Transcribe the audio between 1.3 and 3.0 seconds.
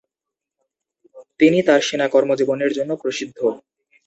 তিনি তার সেনা কর্মজীবনের জন্য